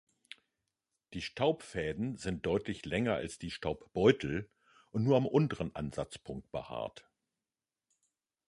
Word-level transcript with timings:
Die 1.13 1.21
Staubfäden 1.21 2.17
sind 2.17 2.47
deutlich 2.47 2.87
länger 2.87 3.13
als 3.13 3.37
die 3.37 3.51
Staubbeutel 3.51 4.49
und 4.89 5.03
nur 5.03 5.15
am 5.15 5.27
unteren 5.27 5.75
Ansatzpunkt 5.75 6.51
behaart. 6.51 7.07